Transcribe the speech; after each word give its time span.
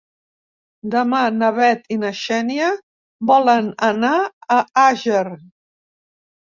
Demà 0.95 1.19
na 1.41 1.49
Bet 1.59 1.85
i 1.97 1.99
na 2.05 2.11
Xènia 2.21 2.71
volen 3.35 3.71
anar 3.93 4.17
a 4.21 4.61
Àger. 4.89 5.25